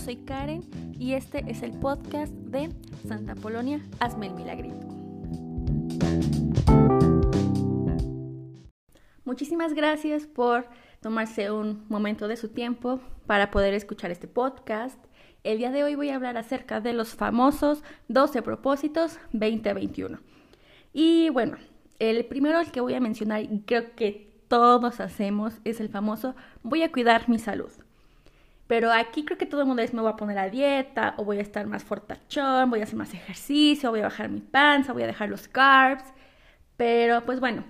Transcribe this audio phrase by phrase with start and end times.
[0.00, 0.62] soy Karen
[0.98, 2.70] y este es el podcast de
[3.06, 4.86] Santa Polonia, Hazme el Milagrito.
[9.24, 10.64] Muchísimas gracias por
[11.00, 14.98] tomarse un momento de su tiempo para poder escuchar este podcast.
[15.44, 20.18] El día de hoy voy a hablar acerca de los famosos 12 propósitos 2021.
[20.94, 21.58] Y bueno,
[21.98, 26.82] el primero al que voy a mencionar, creo que todos hacemos, es el famoso voy
[26.82, 27.70] a cuidar mi salud.
[28.70, 31.24] Pero aquí creo que todo el mundo es me voy a poner a dieta o
[31.24, 34.92] voy a estar más fortachón, voy a hacer más ejercicio, voy a bajar mi panza,
[34.92, 36.04] voy a dejar los carbs.
[36.76, 37.64] Pero pues bueno,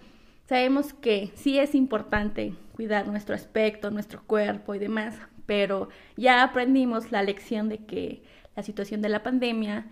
[0.46, 7.10] sabemos que sí es importante cuidar nuestro aspecto, nuestro cuerpo y demás, pero ya aprendimos
[7.10, 8.22] la lección de que
[8.54, 9.86] la situación de la pandemia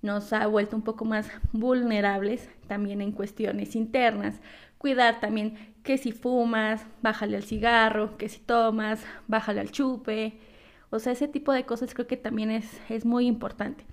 [0.00, 4.40] nos ha vuelto un poco más vulnerables también en cuestiones internas.
[4.78, 10.38] Cuidar también que si fumas, bájale al cigarro, que si tomas, bájale al chupe,
[10.94, 13.84] o sea, ese tipo de cosas creo que también es, es muy importante.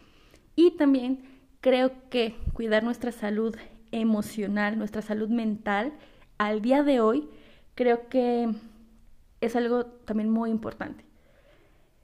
[0.55, 1.23] Y también
[1.59, 3.55] creo que cuidar nuestra salud
[3.91, 5.93] emocional, nuestra salud mental,
[6.37, 7.27] al día de hoy,
[7.73, 8.53] creo que
[9.41, 11.03] es algo también muy importante.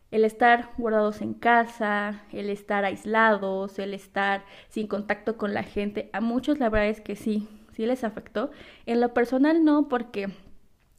[0.09, 6.09] El estar guardados en casa, el estar aislados, el estar sin contacto con la gente,
[6.13, 8.49] a muchos la verdad es que sí, sí les afectó.
[8.87, 10.29] En lo personal no, porque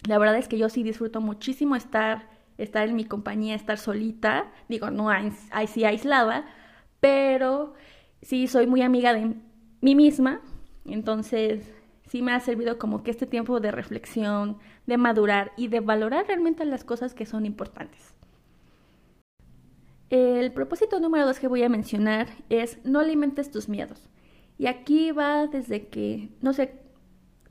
[0.06, 4.52] la verdad es que yo sí disfruto muchísimo estar estar en mi compañía, estar solita,
[4.68, 6.44] digo, no así aislada,
[7.00, 7.74] pero
[8.20, 9.36] sí soy muy amiga de
[9.80, 10.40] mí misma,
[10.84, 11.72] entonces
[12.08, 16.26] sí me ha servido como que este tiempo de reflexión, de madurar y de valorar
[16.26, 18.14] realmente las cosas que son importantes.
[20.10, 24.08] El propósito número dos que voy a mencionar es no alimentes tus miedos.
[24.56, 26.72] Y aquí va desde que, no sé,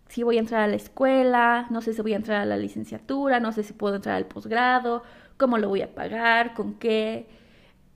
[0.10, 2.58] si voy a entrar a la escuela, no sé si voy a entrar a la
[2.58, 5.04] licenciatura, no sé si puedo entrar al posgrado,
[5.38, 7.28] cómo lo voy a pagar, con qué.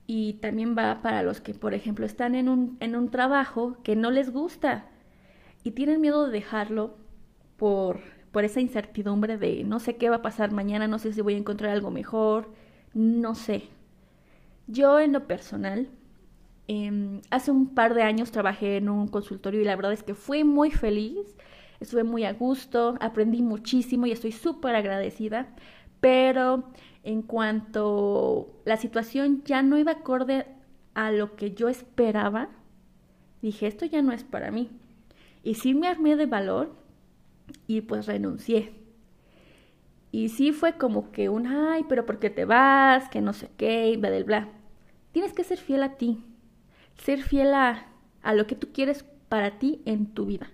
[0.08, 3.96] Y también va para los que, por ejemplo, están en un, en un trabajo que
[3.96, 4.86] no les gusta
[5.64, 6.96] y tienen miedo de dejarlo
[7.58, 11.22] por, por esa incertidumbre de no sé qué va a pasar mañana, no sé si
[11.22, 12.50] voy a encontrar algo mejor,
[12.94, 13.70] no sé.
[14.68, 15.90] Yo en lo personal,
[16.68, 20.16] em, hace un par de años trabajé en un consultorio y la verdad es que
[20.16, 21.36] fui muy feliz
[21.82, 25.54] estuve muy a gusto, aprendí muchísimo y estoy súper agradecida,
[26.00, 26.72] pero
[27.04, 30.46] en cuanto la situación ya no iba acorde
[30.94, 32.50] a lo que yo esperaba,
[33.42, 34.70] dije, esto ya no es para mí.
[35.44, 36.76] Y sí me armé de valor
[37.66, 38.76] y pues renuncié.
[40.12, 43.10] Y sí fue como que un, ay, pero ¿por qué te vas?
[43.10, 44.50] Que no sé qué, bla, bla, bla.
[45.14, 46.24] Tienes que ser fiel a ti,
[46.96, 47.88] ser fiel a,
[48.22, 50.52] a lo que tú quieres para ti en tu vida.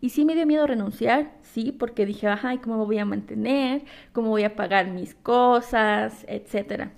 [0.00, 3.84] Y sí me dio miedo renunciar, sí, porque dije, ay, ¿cómo me voy a mantener?
[4.12, 6.24] ¿Cómo voy a pagar mis cosas?
[6.28, 6.92] Etcétera.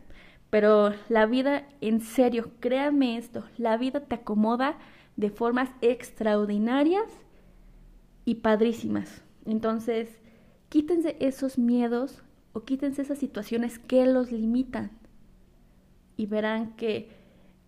[0.50, 4.78] Pero la vida, en serio, créanme esto, la vida te acomoda
[5.16, 7.10] de formas extraordinarias
[8.24, 9.22] y padrísimas.
[9.44, 10.20] Entonces,
[10.68, 12.22] quítense esos miedos
[12.52, 14.90] o quítense esas situaciones que los limitan
[16.16, 17.10] y verán que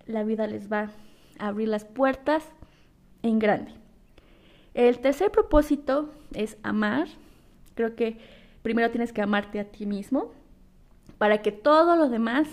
[0.06, 0.90] la vida les va
[1.38, 2.44] a abrir las puertas
[3.22, 3.72] en grande.
[4.80, 7.06] El tercer propósito es amar.
[7.74, 8.16] Creo que
[8.62, 10.32] primero tienes que amarte a ti mismo
[11.18, 12.48] para que todo lo demás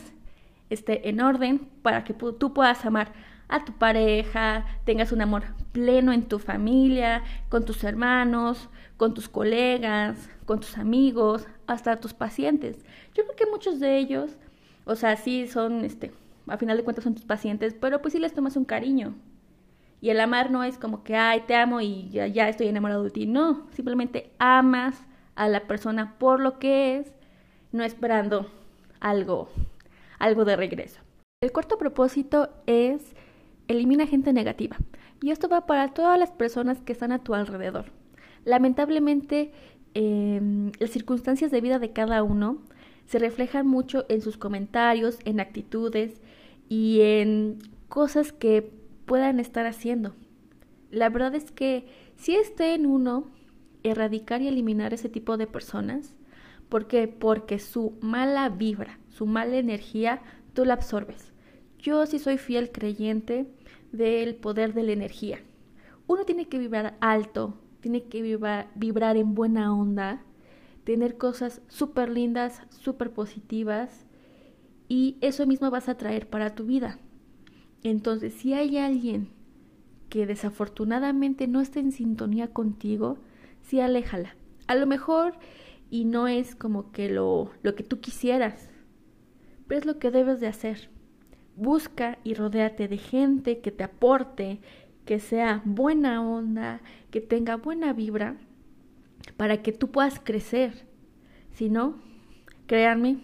[0.69, 3.13] esté en orden, para que tú puedas amar
[3.47, 8.67] a tu pareja, tengas un amor pleno en tu familia, con tus hermanos,
[8.97, 12.75] con tus colegas, con tus amigos, hasta tus pacientes.
[13.13, 14.31] Yo creo que muchos de ellos,
[14.83, 16.11] o sea, sí son, este,
[16.45, 19.15] a final de cuentas son tus pacientes, pero pues sí les tomas un cariño,
[19.99, 23.09] y el amar no es como que, ay, te amo y ya, estoy enamorado de
[23.09, 23.25] ti.
[23.25, 25.03] No, simplemente amas
[25.35, 27.13] a la persona por lo que es,
[27.71, 28.47] no esperando
[28.99, 29.49] algo,
[30.19, 31.01] algo de regreso.
[31.41, 33.15] El cuarto propósito es
[33.67, 34.77] elimina gente negativa.
[35.21, 37.85] Y esto va para todas las personas que están a tu alrededor.
[38.45, 39.51] Lamentablemente,
[39.93, 42.59] em, las circunstancias de vida de cada uno
[43.05, 46.21] se reflejan mucho en sus comentarios, en actitudes
[46.69, 48.76] y en cosas que
[49.07, 50.13] puedan estar haciendo.
[50.91, 51.87] La verdad es que
[52.17, 53.31] si esté en uno
[53.81, 56.13] erradicar y eliminar ese tipo de personas,
[56.69, 57.07] ¿por qué?
[57.07, 60.21] Porque su mala vibra, su mala energía,
[60.53, 61.31] tú la absorbes.
[61.79, 63.47] Yo sí soy fiel creyente
[63.91, 65.39] del poder de la energía.
[66.05, 70.21] Uno tiene que vibrar alto, tiene que vibrar, vibrar en buena onda,
[70.83, 74.05] tener cosas súper lindas, súper positivas,
[74.89, 76.99] y eso mismo vas a traer para tu vida.
[77.83, 79.29] Entonces, si hay alguien
[80.09, 83.17] que desafortunadamente no está en sintonía contigo,
[83.61, 84.35] sí aléjala.
[84.67, 85.33] A lo mejor
[85.89, 88.69] y no es como que lo, lo que tú quisieras,
[89.67, 90.89] pero es lo que debes de hacer.
[91.55, 94.59] busca y rodéate de gente que te aporte,
[95.05, 98.37] que sea buena onda, que tenga buena vibra,
[99.37, 100.85] para que tú puedas crecer.
[101.53, 101.95] Si no,
[102.67, 103.21] créanme,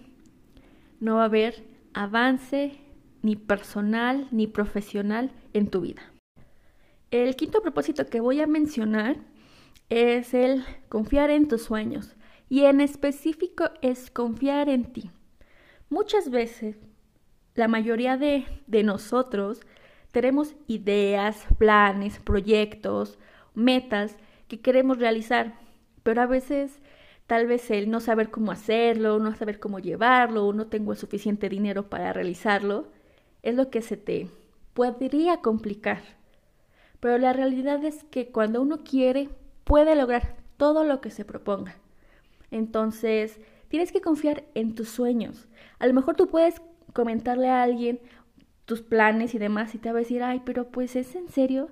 [0.99, 1.63] no va a haber
[1.93, 2.82] avance
[3.23, 6.03] ni personal ni profesional en tu vida.
[7.09, 9.17] El quinto propósito que voy a mencionar
[9.89, 12.15] es el confiar en tus sueños
[12.49, 15.09] y en específico es confiar en ti.
[15.89, 16.77] Muchas veces,
[17.55, 19.61] la mayoría de, de nosotros
[20.11, 23.17] tenemos ideas, planes, proyectos,
[23.55, 24.15] metas
[24.47, 25.55] que queremos realizar,
[26.03, 26.79] pero a veces
[27.27, 31.49] tal vez el no saber cómo hacerlo, no saber cómo llevarlo, no tengo el suficiente
[31.49, 32.91] dinero para realizarlo,
[33.43, 34.27] es lo que se te
[34.73, 36.01] podría complicar.
[36.99, 39.29] Pero la realidad es que cuando uno quiere,
[39.65, 41.75] puede lograr todo lo que se proponga.
[42.49, 45.47] Entonces, tienes que confiar en tus sueños.
[45.79, 46.61] A lo mejor tú puedes
[46.93, 47.99] comentarle a alguien
[48.65, 51.69] tus planes y demás y te va a decir, ay, pero pues es en serio,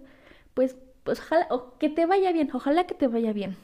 [0.53, 3.55] pues, pues ojalá, o que te vaya bien, ojalá que te vaya bien.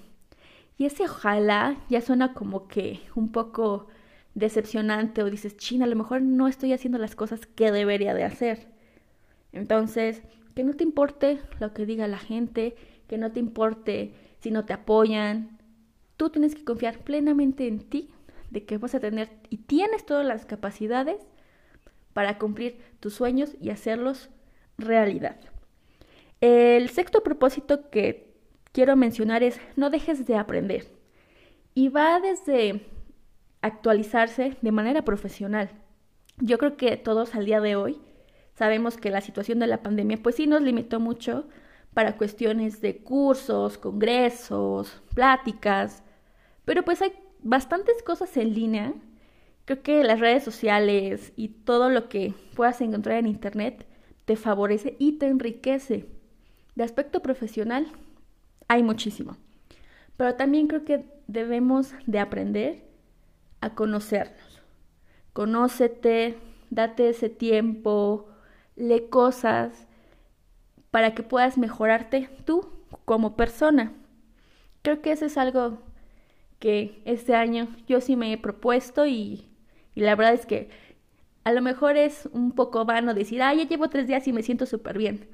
[0.77, 3.88] Y ese ojalá ya suena como que un poco
[4.37, 8.23] decepcionante o dices, china, a lo mejor no estoy haciendo las cosas que debería de
[8.23, 8.67] hacer.
[9.51, 10.21] Entonces,
[10.53, 12.75] que no te importe lo que diga la gente,
[13.07, 15.57] que no te importe si no te apoyan.
[16.17, 18.11] Tú tienes que confiar plenamente en ti,
[18.51, 21.17] de que vas a tener y tienes todas las capacidades
[22.13, 24.29] para cumplir tus sueños y hacerlos
[24.77, 25.37] realidad.
[26.41, 28.35] El sexto propósito que
[28.71, 30.87] quiero mencionar es no dejes de aprender.
[31.73, 32.85] Y va desde
[33.62, 35.69] actualizarse de manera profesional.
[36.38, 38.00] Yo creo que todos al día de hoy
[38.54, 41.48] sabemos que la situación de la pandemia pues sí nos limitó mucho
[41.94, 46.04] para cuestiones de cursos, congresos, pláticas,
[46.65, 48.94] pero pues hay bastantes cosas en línea.
[49.65, 53.88] Creo que las redes sociales y todo lo que puedas encontrar en internet
[54.25, 56.06] te favorece y te enriquece.
[56.75, 57.88] De aspecto profesional,
[58.68, 59.38] hay muchísimo.
[60.18, 62.86] Pero también creo que debemos de aprender
[63.62, 64.62] a conocernos.
[65.33, 66.38] Conócete,
[66.69, 68.27] date ese tiempo,
[68.75, 69.88] lee cosas
[70.92, 72.69] para que puedas mejorarte tú
[73.06, 73.94] como persona.
[74.81, 75.80] Creo que eso es algo
[76.59, 79.48] que este año yo sí me he propuesto y,
[79.95, 80.69] y la verdad es que
[81.44, 84.44] a lo mejor es un poco vano decir, ah, ya llevo tres días y me
[84.44, 85.27] siento súper bien,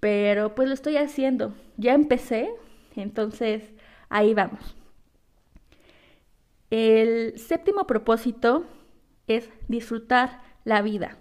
[0.00, 1.54] pero pues lo estoy haciendo.
[1.76, 2.50] Ya empecé,
[2.96, 3.62] entonces,
[4.08, 4.76] ahí vamos.
[6.72, 8.64] El séptimo propósito
[9.26, 11.18] es disfrutar la vida.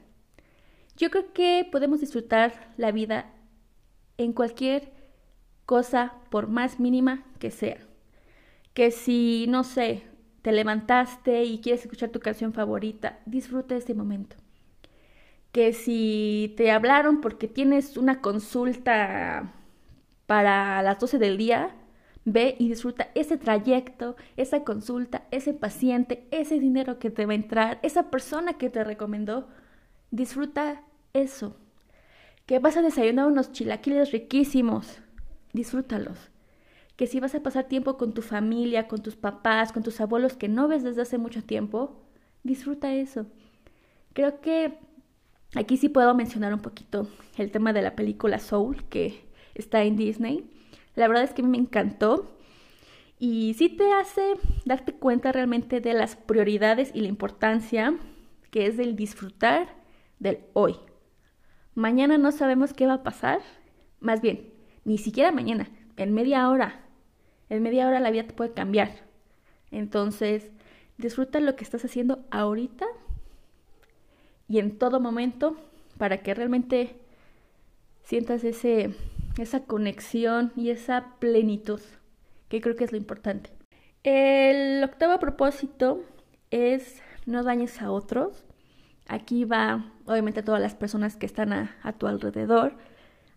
[0.95, 3.33] Yo creo que podemos disfrutar la vida
[4.17, 4.93] en cualquier
[5.65, 7.79] cosa, por más mínima que sea.
[8.73, 10.03] Que si, no sé,
[10.41, 14.37] te levantaste y quieres escuchar tu canción favorita, disfruta ese momento.
[15.51, 19.51] Que si te hablaron porque tienes una consulta
[20.27, 21.75] para las 12 del día,
[22.25, 27.35] ve y disfruta ese trayecto, esa consulta, ese paciente, ese dinero que te va a
[27.35, 29.47] entrar, esa persona que te recomendó.
[30.11, 30.83] Disfruta
[31.13, 31.55] eso.
[32.45, 34.99] Que vas a desayunar unos chilaquiles riquísimos.
[35.53, 36.29] Disfrútalos.
[36.95, 40.35] Que si vas a pasar tiempo con tu familia, con tus papás, con tus abuelos
[40.35, 42.03] que no ves desde hace mucho tiempo,
[42.43, 43.25] disfruta eso.
[44.13, 44.77] Creo que
[45.55, 47.07] aquí sí puedo mencionar un poquito
[47.37, 50.49] el tema de la película Soul, que está en Disney.
[50.95, 52.37] La verdad es que me encantó
[53.19, 54.33] y sí te hace
[54.65, 57.95] darte cuenta realmente de las prioridades y la importancia
[58.49, 59.75] que es del disfrutar
[60.19, 60.75] del hoy.
[61.73, 63.39] Mañana no sabemos qué va a pasar,
[63.99, 66.81] más bien, ni siquiera mañana, en media hora.
[67.49, 68.89] En media hora la vida te puede cambiar.
[69.71, 70.51] Entonces,
[70.97, 72.85] disfruta lo que estás haciendo ahorita
[74.47, 75.55] y en todo momento
[75.97, 76.97] para que realmente
[78.03, 78.95] sientas ese
[79.37, 81.81] esa conexión y esa plenitud,
[82.49, 83.51] que creo que es lo importante.
[84.03, 86.03] El octavo propósito
[86.49, 88.45] es no dañes a otros.
[89.07, 92.73] Aquí va, obviamente, a todas las personas que están a, a tu alrededor.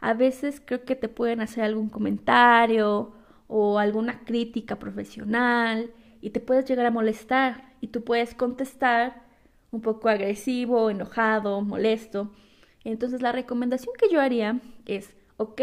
[0.01, 3.13] A veces creo que te pueden hacer algún comentario
[3.47, 9.23] o alguna crítica profesional y te puedes llegar a molestar y tú puedes contestar
[9.71, 12.33] un poco agresivo, enojado, molesto.
[12.85, 15.61] Entonces la recomendación que yo haría es ok,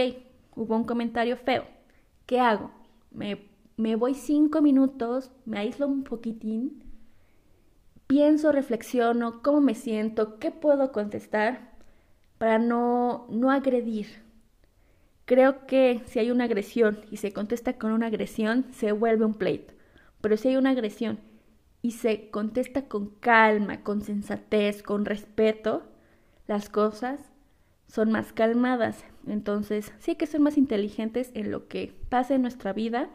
[0.55, 1.65] hubo un comentario feo,
[2.25, 2.71] ¿qué hago?
[3.11, 6.83] Me, me voy cinco minutos, me aíslo un poquitín,
[8.07, 11.71] pienso, reflexiono, cómo me siento, qué puedo contestar
[12.37, 14.07] para no, no agredir.
[15.25, 19.35] Creo que si hay una agresión y se contesta con una agresión, se vuelve un
[19.35, 19.73] pleito.
[20.19, 21.19] Pero si hay una agresión
[21.81, 25.83] y se contesta con calma, con sensatez, con respeto,
[26.47, 27.30] las cosas
[27.91, 29.03] son más calmadas.
[29.27, 33.09] Entonces, sí hay que ser más inteligentes en lo que pasa en nuestra vida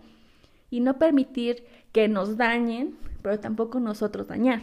[0.69, 4.61] y no permitir que nos dañen, pero tampoco nosotros dañar.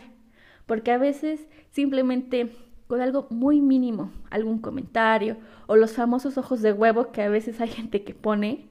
[0.67, 2.51] Porque a veces simplemente
[2.85, 7.59] con algo muy mínimo, algún comentario o los famosos ojos de huevo que a veces
[7.59, 8.67] hay gente que pone,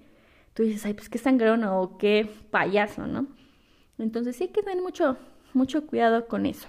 [0.55, 3.27] tú dices, ay, pues qué sangrón o qué payaso, ¿no?
[3.99, 5.17] Entonces sí hay que tener mucho,
[5.55, 6.69] mucho cuidado con eso.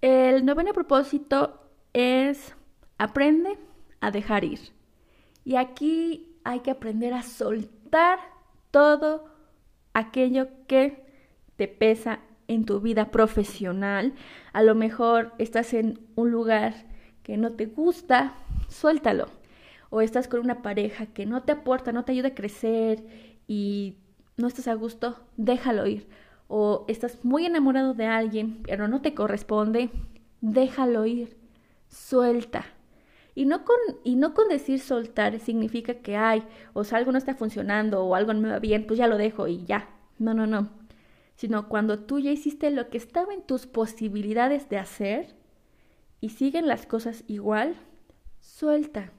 [0.00, 1.60] El noveno propósito
[1.92, 2.54] es
[3.02, 3.58] aprende
[4.00, 4.60] a dejar ir.
[5.44, 8.20] Y aquí hay que aprender a soltar
[8.70, 9.24] todo
[9.92, 11.04] aquello que
[11.56, 14.14] te pesa en tu vida profesional.
[14.52, 16.74] A lo mejor estás en un lugar
[17.24, 18.34] que no te gusta,
[18.68, 19.26] suéltalo.
[19.90, 23.04] O estás con una pareja que no te aporta, no te ayuda a crecer
[23.48, 23.96] y
[24.36, 26.08] no estás a gusto, déjalo ir.
[26.46, 29.90] O estás muy enamorado de alguien, pero no te corresponde,
[30.40, 31.36] déjalo ir.
[31.88, 32.64] Suelta.
[33.34, 37.18] Y no, con, y no con decir soltar significa que hay, o sea, algo no
[37.18, 39.88] está funcionando o algo no me va bien, pues ya lo dejo y ya.
[40.18, 40.70] No, no, no.
[41.36, 45.34] Sino cuando tú ya hiciste lo que estaba en tus posibilidades de hacer
[46.20, 47.74] y siguen las cosas igual,
[48.40, 49.12] suelta.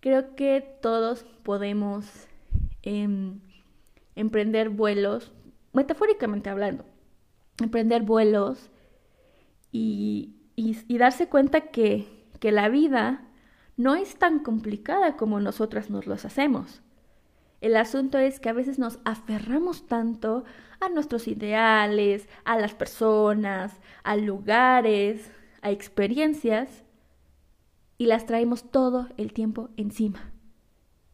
[0.00, 2.06] Creo que todos podemos
[2.82, 3.40] em,
[4.14, 5.32] emprender vuelos,
[5.72, 6.84] metafóricamente hablando,
[7.62, 8.70] emprender vuelos
[9.70, 13.22] y, y darse cuenta que que la vida
[13.76, 16.82] no es tan complicada como nosotras nos los hacemos.
[17.60, 20.42] El asunto es que a veces nos aferramos tanto
[20.80, 25.30] a nuestros ideales, a las personas, a lugares,
[25.60, 26.82] a experiencias,
[27.96, 30.32] y las traemos todo el tiempo encima.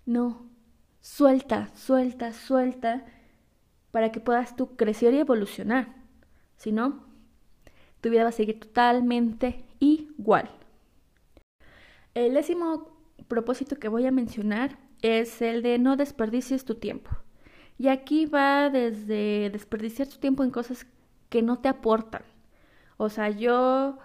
[0.07, 0.49] No,
[1.03, 3.05] suelta, suelta, suelta,
[3.91, 5.95] para que puedas tú crecer y evolucionar.
[6.57, 7.05] Si no,
[8.01, 10.58] tu vida va a seguir totalmente igual.
[12.15, 12.91] El décimo
[13.29, 17.11] propósito que voy a mencionar es el de no desperdicies tu tiempo.
[17.79, 20.87] Y aquí va desde desperdiciar tu tiempo en cosas
[21.29, 22.23] que no te aportan.
[22.97, 23.99] O sea, yo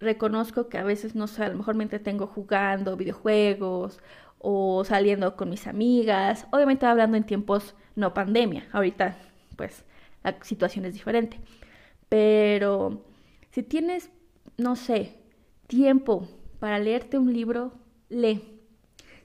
[0.00, 4.00] reconozco que a veces, no sé, a lo mejor me entretengo jugando videojuegos
[4.38, 6.46] o saliendo con mis amigas.
[6.52, 8.68] Obviamente hablando en tiempos no pandemia.
[8.72, 9.16] Ahorita,
[9.56, 9.84] pues,
[10.22, 11.40] la situación es diferente.
[12.10, 13.02] Pero
[13.50, 14.10] si tienes,
[14.58, 15.18] no sé,
[15.66, 17.72] tiempo para leerte un libro,
[18.08, 18.60] lee.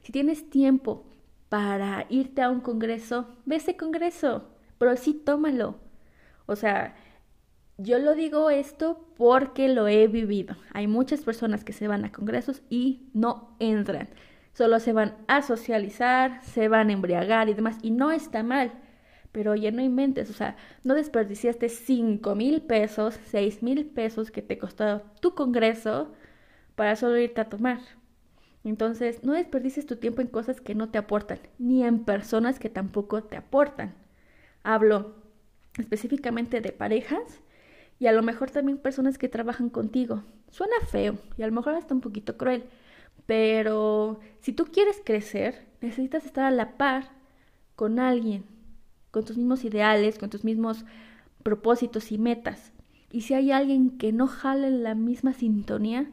[0.02, 1.06] Si tienes tiempo
[1.50, 5.76] para irte a un congreso, ve ese congreso, pero sí tómalo.
[6.46, 6.96] O sea,
[7.78, 10.56] yo lo digo esto porque lo he vivido.
[10.74, 14.10] Hay muchas personas que se van a congresos y no entran.
[14.54, 17.78] Solo se van a socializar, se van a embriagar y demás.
[17.82, 18.72] Y no está mal.
[19.32, 20.30] Pero oye, no inventes.
[20.30, 26.12] O sea, no desperdiciaste cinco mil pesos, seis mil pesos que te costó tu congreso
[26.76, 27.80] para solo irte a tomar.
[28.64, 32.70] Entonces, no desperdices tu tiempo en cosas que no te aportan, ni en personas que
[32.70, 33.96] tampoco te aportan.
[34.64, 35.16] Hablo
[35.78, 37.42] específicamente de parejas
[38.00, 40.24] y a lo mejor también personas que trabajan contigo.
[40.50, 42.66] Suena feo y a lo mejor hasta un poquito cruel,
[43.26, 47.10] pero si tú quieres crecer, necesitas estar a la par
[47.76, 48.44] con alguien,
[49.12, 50.86] con tus mismos ideales, con tus mismos
[51.44, 52.74] propósitos y metas.
[53.12, 56.12] Y si hay alguien que no jale la misma sintonía,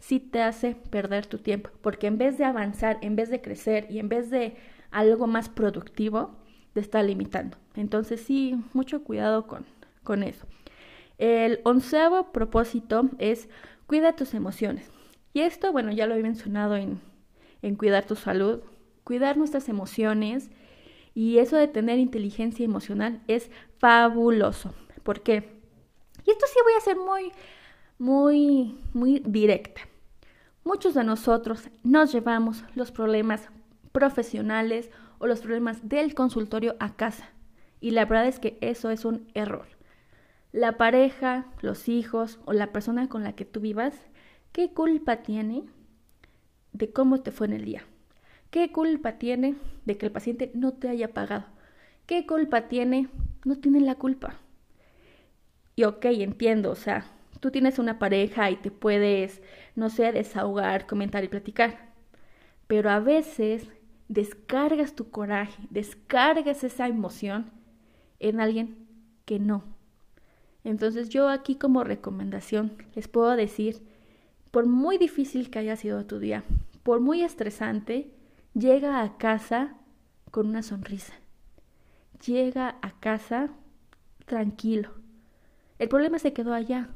[0.00, 3.86] sí te hace perder tu tiempo, porque en vez de avanzar, en vez de crecer
[3.88, 4.56] y en vez de
[4.90, 6.36] algo más productivo,
[6.72, 7.58] te está limitando.
[7.76, 9.64] Entonces sí, mucho cuidado con,
[10.02, 10.46] con eso.
[11.18, 13.48] El onceavo propósito es
[13.86, 14.90] cuida tus emociones.
[15.32, 17.00] Y esto, bueno, ya lo he mencionado en,
[17.62, 18.60] en cuidar tu salud,
[19.04, 20.50] cuidar nuestras emociones
[21.14, 24.74] y eso de tener inteligencia emocional es fabuloso.
[25.02, 25.60] ¿Por qué?
[26.24, 27.32] Y esto sí voy a ser muy,
[27.98, 29.82] muy, muy directa.
[30.72, 33.48] Muchos de nosotros nos llevamos los problemas
[33.90, 37.28] profesionales o los problemas del consultorio a casa.
[37.80, 39.66] Y la verdad es que eso es un error.
[40.52, 43.96] La pareja, los hijos o la persona con la que tú vivas,
[44.52, 45.64] ¿qué culpa tiene
[46.72, 47.82] de cómo te fue en el día?
[48.52, 51.46] ¿Qué culpa tiene de que el paciente no te haya pagado?
[52.06, 53.08] ¿Qué culpa tiene?
[53.44, 54.36] No tiene la culpa.
[55.74, 57.06] Y ok, entiendo, o sea,
[57.40, 59.42] tú tienes una pareja y te puedes,
[59.74, 61.90] no sé, desahogar, comentar y platicar.
[62.66, 63.68] Pero a veces
[64.08, 67.50] descargas tu coraje, descargas esa emoción
[68.18, 68.86] en alguien
[69.24, 69.64] que no.
[70.62, 73.82] Entonces yo aquí como recomendación les puedo decir,
[74.50, 76.44] por muy difícil que haya sido tu día,
[76.82, 78.12] por muy estresante,
[78.54, 79.76] llega a casa
[80.30, 81.14] con una sonrisa.
[82.26, 83.50] Llega a casa
[84.26, 84.90] tranquilo.
[85.78, 86.90] El problema se quedó allá,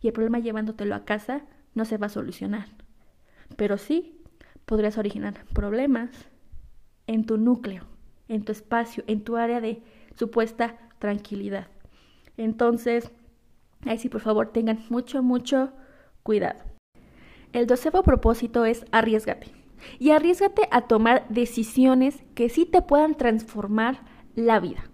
[0.00, 1.42] y el problema llevándotelo a casa
[1.74, 2.66] no se va a solucionar.
[3.56, 4.20] Pero sí
[4.64, 6.10] podrías originar problemas
[7.06, 7.84] en tu núcleo,
[8.28, 9.82] en tu espacio, en tu área de
[10.14, 11.68] supuesta tranquilidad.
[12.36, 13.10] Entonces,
[13.86, 15.72] ahí sí, por favor, tengan mucho, mucho
[16.22, 16.60] cuidado.
[17.52, 19.52] El doceavo propósito es arriesgate.
[19.98, 24.00] Y arriesgate a tomar decisiones que sí te puedan transformar
[24.34, 24.84] la vida.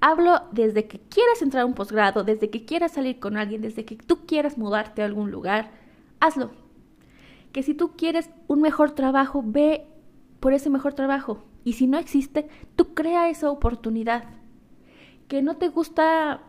[0.00, 3.84] Hablo desde que quieras entrar a un posgrado, desde que quieras salir con alguien, desde
[3.84, 5.70] que tú quieras mudarte a algún lugar,
[6.20, 6.50] hazlo.
[7.52, 9.86] Que si tú quieres un mejor trabajo, ve
[10.40, 11.44] por ese mejor trabajo.
[11.64, 14.24] Y si no existe, tú crea esa oportunidad.
[15.28, 16.42] Que no te gusta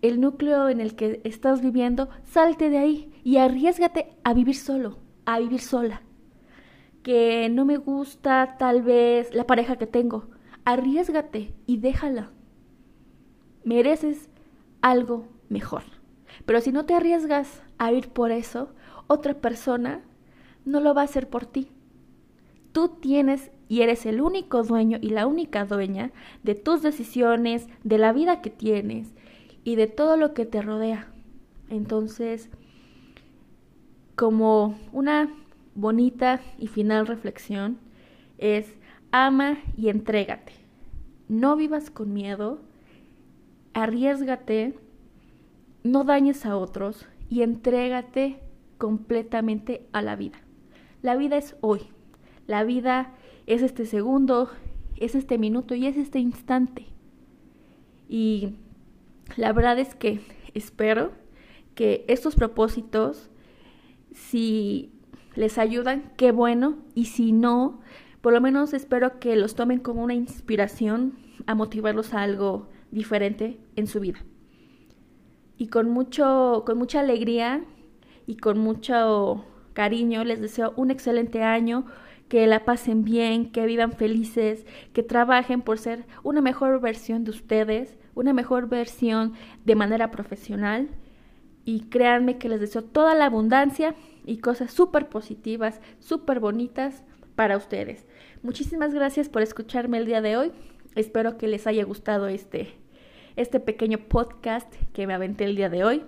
[0.00, 4.98] el núcleo en el que estás viviendo, salte de ahí y arriesgate a vivir solo,
[5.26, 6.02] a vivir sola.
[7.02, 10.30] Que no me gusta tal vez la pareja que tengo,
[10.64, 12.30] arriesgate y déjala
[13.64, 14.28] mereces
[14.80, 15.82] algo mejor.
[16.46, 18.70] Pero si no te arriesgas a ir por eso,
[19.06, 20.02] otra persona
[20.64, 21.68] no lo va a hacer por ti.
[22.72, 26.10] Tú tienes y eres el único dueño y la única dueña
[26.42, 29.14] de tus decisiones, de la vida que tienes
[29.64, 31.12] y de todo lo que te rodea.
[31.70, 32.50] Entonces,
[34.14, 35.32] como una
[35.74, 37.78] bonita y final reflexión,
[38.38, 38.74] es
[39.10, 40.52] ama y entrégate.
[41.28, 42.60] No vivas con miedo,
[43.74, 44.74] arriesgate,
[45.84, 48.40] no dañes a otros y entrégate
[48.78, 50.38] completamente a la vida.
[51.02, 51.80] La vida es hoy.
[52.46, 53.14] La vida
[53.46, 54.50] es este segundo,
[54.96, 56.86] es este minuto y es este instante.
[58.08, 58.56] Y
[59.36, 60.20] la verdad es que
[60.54, 61.12] espero
[61.74, 63.30] que estos propósitos,
[64.12, 64.92] si
[65.34, 66.76] les ayudan, qué bueno.
[66.94, 67.80] Y si no,
[68.20, 71.14] por lo menos espero que los tomen como una inspiración
[71.46, 74.20] a motivarlos a algo diferente en su vida.
[75.56, 77.64] Y con mucho, con mucha alegría
[78.26, 81.86] y con mucho cariño les deseo un excelente año,
[82.28, 87.30] que la pasen bien, que vivan felices, que trabajen por ser una mejor versión de
[87.30, 90.88] ustedes, una mejor versión de manera profesional.
[91.64, 97.56] Y créanme que les deseo toda la abundancia y cosas súper positivas, súper bonitas para
[97.56, 98.06] ustedes.
[98.42, 100.52] Muchísimas gracias por escucharme el día de hoy.
[100.94, 102.74] Espero que les haya gustado este,
[103.36, 106.02] este pequeño podcast que me aventé el día de hoy.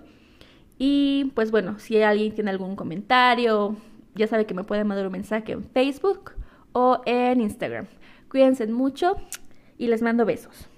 [0.77, 3.75] Y pues bueno, si alguien tiene algún comentario,
[4.15, 6.31] ya sabe que me puede mandar un mensaje en Facebook
[6.73, 7.87] o en Instagram.
[8.29, 9.15] Cuídense mucho
[9.77, 10.69] y les mando besos.